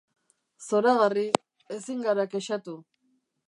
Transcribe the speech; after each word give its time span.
Zoragarri, 0.67 1.27
ezin 1.77 2.03
gara 2.09 2.29
kexatu. 2.35 2.79